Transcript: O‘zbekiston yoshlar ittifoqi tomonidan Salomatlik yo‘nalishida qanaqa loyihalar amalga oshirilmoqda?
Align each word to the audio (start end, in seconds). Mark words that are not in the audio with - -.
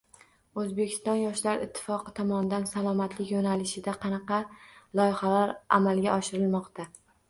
O‘zbekiston 0.61 1.19
yoshlar 1.19 1.61
ittifoqi 1.65 2.15
tomonidan 2.21 2.67
Salomatlik 2.73 3.31
yo‘nalishida 3.37 3.97
qanaqa 4.09 4.43
loyihalar 5.03 5.57
amalga 5.81 6.21
oshirilmoqda? 6.21 6.93